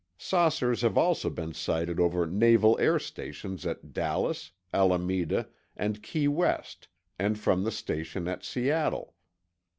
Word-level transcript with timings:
Saucers 0.17 0.81
have 0.81 0.97
also 0.97 1.29
been 1.29 1.53
sighted 1.53 1.99
over 1.99 2.25
naval 2.25 2.75
air 2.79 2.97
stations 2.97 3.67
at 3.67 3.93
Dallas, 3.93 4.51
Alameda, 4.73 5.47
and 5.77 6.01
Key 6.01 6.27
West, 6.27 6.87
and 7.19 7.37
from 7.37 7.63
the 7.63 7.71
station 7.71 8.27
at 8.27 8.43
Seattle. 8.43 9.13